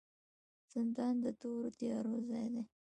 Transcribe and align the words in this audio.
زندان 0.73 1.15
د 1.23 1.25
تورو 1.41 1.69
تیارو 1.79 2.15
ځای 2.29 2.47
دی 2.53 2.63